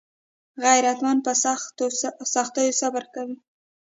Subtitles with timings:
[0.63, 1.33] غیرتمند په
[2.33, 3.37] سختیو صبر کوي